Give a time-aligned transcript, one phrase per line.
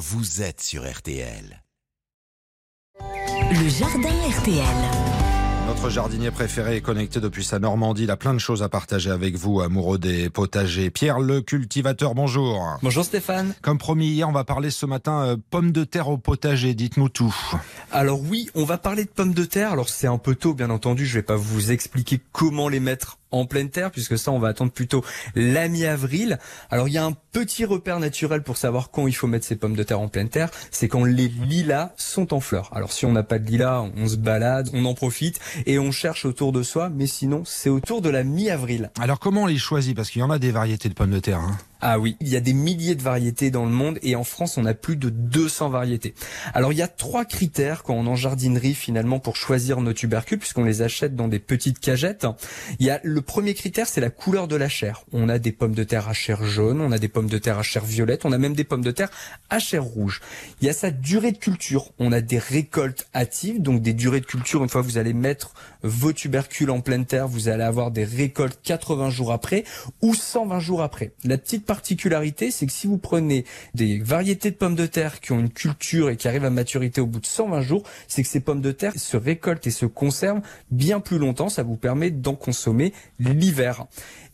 [0.00, 1.62] vous êtes sur RTL.
[2.98, 4.64] Le jardin RTL.
[5.66, 8.04] Notre jardinier préféré est connecté depuis sa Normandie.
[8.04, 10.88] Il a plein de choses à partager avec vous, amoureux des potagers.
[10.88, 12.78] Pierre le cultivateur, bonjour.
[12.82, 13.54] Bonjour Stéphane.
[13.60, 16.72] Comme promis hier, on va parler ce matin euh, pommes de terre au potager.
[16.72, 17.36] Dites-nous tout.
[17.92, 19.72] Alors oui, on va parler de pommes de terre.
[19.72, 21.04] Alors c'est un peu tôt, bien entendu.
[21.04, 24.48] Je vais pas vous expliquer comment les mettre en pleine terre, puisque ça, on va
[24.48, 25.04] attendre plutôt
[25.34, 26.38] la mi-avril.
[26.70, 29.56] Alors, il y a un petit repère naturel pour savoir quand il faut mettre ces
[29.56, 32.70] pommes de terre en pleine terre, c'est quand les lilas sont en fleurs.
[32.74, 35.92] Alors, si on n'a pas de lilas, on se balade, on en profite et on
[35.92, 38.90] cherche autour de soi, mais sinon, c'est autour de la mi-avril.
[39.00, 39.96] Alors, comment on les choisit?
[39.96, 41.38] Parce qu'il y en a des variétés de pommes de terre.
[41.38, 41.56] Hein.
[41.82, 44.58] Ah oui, il y a des milliers de variétés dans le monde et en France,
[44.58, 46.14] on a plus de 200 variétés.
[46.52, 50.38] Alors, il y a trois critères quand on en jardinerie finalement pour choisir nos tubercules
[50.38, 52.26] puisqu'on les achète dans des petites cagettes.
[52.80, 55.04] Il y a le premier critère, c'est la couleur de la chair.
[55.12, 57.58] On a des pommes de terre à chair jaune, on a des pommes de terre
[57.58, 59.10] à chair violette, on a même des pommes de terre
[59.48, 60.20] à chair rouge.
[60.60, 61.90] Il y a sa durée de culture.
[61.98, 64.62] On a des récoltes hâtives, donc des durées de culture.
[64.62, 68.04] Une fois que vous allez mettre vos tubercules en pleine terre, vous allez avoir des
[68.04, 69.64] récoltes 80 jours après
[70.02, 71.12] ou 120 jours après.
[71.24, 75.32] La petite particularité, c'est que si vous prenez des variétés de pommes de terre qui
[75.32, 78.28] ont une culture et qui arrivent à maturité au bout de 120 jours, c'est que
[78.28, 80.40] ces pommes de terre se récoltent et se conservent
[80.70, 81.48] bien plus longtemps.
[81.48, 83.86] Ça vous permet d'en consommer l'hiver.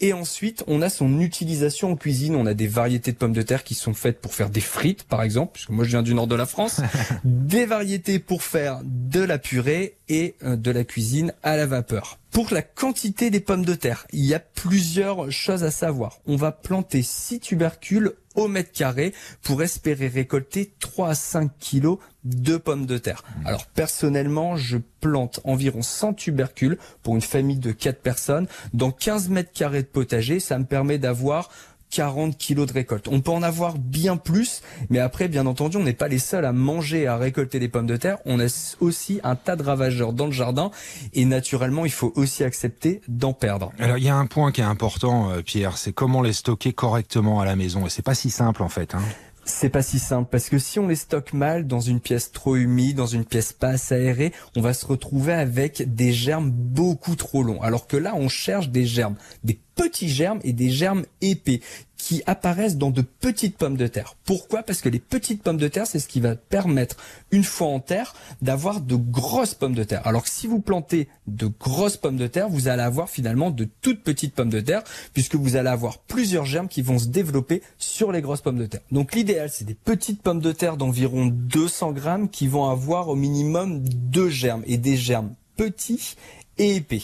[0.00, 2.34] Et ensuite, on a son utilisation en cuisine.
[2.34, 5.04] On a des variétés de pommes de terre qui sont faites pour faire des frites,
[5.04, 6.80] par exemple, puisque moi je viens du nord de la France.
[7.24, 12.18] des variétés pour faire de la purée et euh, de la cuisine à la vapeur.
[12.32, 16.20] Pour la quantité des pommes de terre, il y a plusieurs choses à savoir.
[16.26, 21.98] On va planter 6 tubercules au mètre carré pour espérer récolter 3 à 5 kilos
[22.24, 23.22] de pommes de terre.
[23.44, 29.28] Alors personnellement, je plante environ 100 tubercules pour une famille de 4 personnes dans 15
[29.28, 30.40] mètres carrés de potager.
[30.40, 31.50] Ça me permet d'avoir
[31.92, 33.06] 40 kilos de récolte.
[33.08, 36.44] On peut en avoir bien plus, mais après, bien entendu, on n'est pas les seuls
[36.44, 38.18] à manger et à récolter des pommes de terre.
[38.24, 38.46] On a
[38.80, 40.70] aussi un tas de ravageurs dans le jardin
[41.12, 43.72] et naturellement, il faut aussi accepter d'en perdre.
[43.78, 46.72] Alors, il y a un point qui est important, euh, Pierre, c'est comment les stocker
[46.72, 47.86] correctement à la maison.
[47.86, 48.94] Et c'est pas si simple, en fait.
[48.94, 49.02] Hein.
[49.44, 52.54] C'est pas si simple parce que si on les stocke mal dans une pièce trop
[52.54, 57.16] humide, dans une pièce pas assez aérée, on va se retrouver avec des germes beaucoup
[57.16, 57.60] trop longs.
[57.60, 61.60] Alors que là, on cherche des germes, des petits germes et des germes épais
[62.02, 64.16] qui apparaissent dans de petites pommes de terre.
[64.24, 64.64] Pourquoi?
[64.64, 66.96] Parce que les petites pommes de terre, c'est ce qui va permettre,
[67.30, 70.04] une fois en terre, d'avoir de grosses pommes de terre.
[70.04, 73.68] Alors que si vous plantez de grosses pommes de terre, vous allez avoir finalement de
[73.82, 74.82] toutes petites pommes de terre,
[75.14, 78.66] puisque vous allez avoir plusieurs germes qui vont se développer sur les grosses pommes de
[78.66, 78.82] terre.
[78.90, 83.14] Donc l'idéal, c'est des petites pommes de terre d'environ 200 grammes qui vont avoir au
[83.14, 86.16] minimum deux germes, et des germes petits
[86.58, 87.02] et épais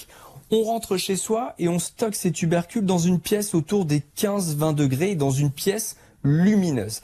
[0.51, 4.75] on rentre chez soi et on stocke ces tubercules dans une pièce autour des 15-20
[4.75, 7.01] degrés, dans une pièce lumineuse.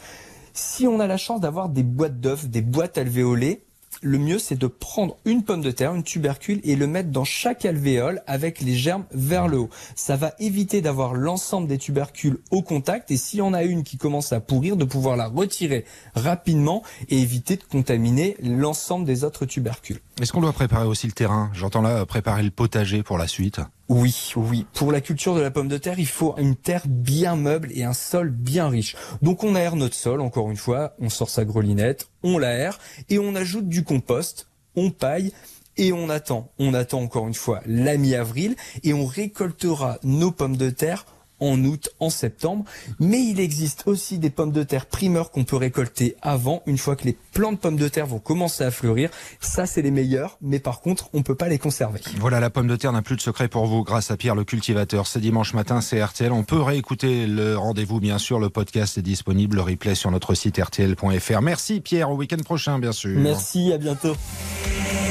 [0.54, 3.64] Si on a la chance d'avoir des boîtes d'œufs, des boîtes alvéolées,
[4.02, 7.24] le mieux c'est de prendre une pomme de terre, une tubercule et le mettre dans
[7.24, 9.70] chaque alvéole avec les germes vers le haut.
[9.96, 13.82] Ça va éviter d'avoir l'ensemble des tubercules au contact et s'il y en a une
[13.82, 15.84] qui commence à pourrir, de pouvoir la retirer
[16.14, 20.00] rapidement et éviter de contaminer l'ensemble des autres tubercules.
[20.20, 21.50] Est-ce qu'on doit préparer aussi le terrain?
[21.54, 23.60] J'entends là préparer le potager pour la suite.
[23.88, 24.64] Oui, oui.
[24.72, 27.82] Pour la culture de la pomme de terre, il faut une terre bien meuble et
[27.82, 28.94] un sol bien riche.
[29.22, 33.18] Donc on aère notre sol, encore une fois, on sort sa grelinette, on l'aère et
[33.18, 35.32] on ajoute du compost, on paille
[35.76, 36.52] et on attend.
[36.60, 38.54] On attend encore une fois la mi-avril
[38.84, 41.06] et on récoltera nos pommes de terre
[41.44, 42.64] en août, en septembre.
[43.00, 46.96] Mais il existe aussi des pommes de terre primeurs qu'on peut récolter avant, une fois
[46.96, 49.10] que les plants de pommes de terre vont commencer à fleurir.
[49.40, 52.00] Ça, c'est les meilleurs, mais par contre, on peut pas les conserver.
[52.18, 54.44] Voilà, la pomme de terre n'a plus de secret pour vous grâce à Pierre le
[54.44, 55.06] cultivateur.
[55.06, 56.32] C'est dimanche matin, c'est RTL.
[56.32, 58.38] On peut réécouter le rendez-vous, bien sûr.
[58.38, 61.40] Le podcast est disponible, le replay sur notre site rtl.fr.
[61.42, 63.18] Merci Pierre, au week-end prochain, bien sûr.
[63.18, 64.14] Merci, à bientôt.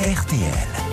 [0.05, 0.92] RTL.